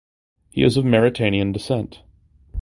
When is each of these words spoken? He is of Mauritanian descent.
He 0.49 0.63
is 0.63 0.77
of 0.77 0.83
Mauritanian 0.85 1.51
descent. 1.51 2.01